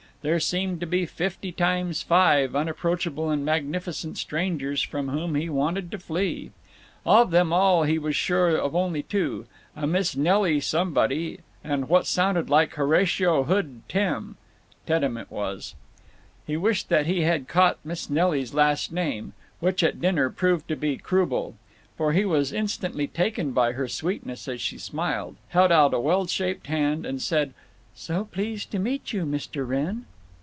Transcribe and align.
There 0.23 0.39
seemed 0.39 0.79
to 0.81 0.85
be 0.85 1.07
fifty 1.07 1.51
times 1.51 2.03
five 2.03 2.55
unapproachable 2.55 3.31
and 3.31 3.43
magnificent 3.43 4.19
strangers 4.19 4.83
from 4.83 5.09
whom 5.09 5.33
he 5.33 5.49
wanted 5.49 5.89
to 5.89 5.97
flee. 5.97 6.51
Of 7.07 7.31
them 7.31 7.51
all 7.51 7.85
he 7.85 7.97
was 7.97 8.15
sure 8.15 8.55
of 8.55 8.75
only 8.75 9.01
two—a 9.01 9.87
Miss 9.87 10.15
Nelly 10.15 10.59
somebody 10.59 11.39
and 11.63 11.89
what 11.89 12.05
sounded 12.05 12.51
like 12.51 12.75
Horatio 12.75 13.45
Hood 13.45 13.81
Tem 13.89 14.37
(Teddem 14.85 15.17
it 15.17 15.31
was). 15.31 15.73
He 16.45 16.55
wished 16.55 16.89
that 16.89 17.07
he 17.07 17.21
had 17.21 17.47
caught 17.47 17.79
Miss 17.83 18.07
Nelly's 18.07 18.53
last 18.53 18.91
name 18.91 19.33
(which, 19.59 19.81
at 19.81 19.99
dinner, 19.99 20.29
proved 20.29 20.67
to 20.67 20.75
be 20.75 20.97
Croubel), 20.99 21.55
for 21.97 22.13
he 22.13 22.25
was 22.25 22.53
instantly 22.53 23.07
taken 23.07 23.53
by 23.53 23.71
her 23.71 23.87
sweetness 23.87 24.47
as 24.47 24.61
she 24.61 24.77
smiled, 24.77 25.37
held 25.47 25.71
out 25.71 25.95
a 25.95 25.99
well 25.99 26.27
shaped 26.27 26.67
hand, 26.67 27.07
and 27.07 27.19
said, 27.23 27.55
"So 27.95 28.25
pleased 28.25 28.71
meet 28.79 29.13
you, 29.13 29.25
Mr. 29.25 29.67
Wrenn." 29.67 30.05